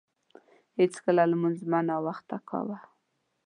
هیڅکله 0.79 1.23
لمونځ 1.31 1.59
مه 1.71 1.79
ناوخته 1.87 2.37
کاوه. 2.49 2.77